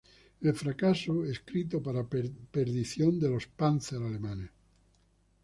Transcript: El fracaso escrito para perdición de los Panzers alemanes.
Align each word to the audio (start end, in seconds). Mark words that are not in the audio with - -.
El 0.41 0.55
fracaso 0.55 1.23
escrito 1.25 1.79
para 1.79 2.07
perdición 2.09 3.19
de 3.19 3.29
los 3.29 3.45
Panzers 3.45 4.01
alemanes. 4.01 4.49